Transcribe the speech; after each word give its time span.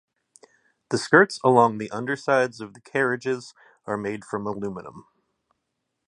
The 0.89 0.97
skirts 0.97 1.39
along 1.43 1.77
the 1.77 1.91
undersides 1.91 2.59
of 2.59 2.73
the 2.73 2.81
carriages 2.81 3.53
are 3.85 3.97
made 3.97 4.25
from 4.25 4.47
aluminium. 4.47 5.05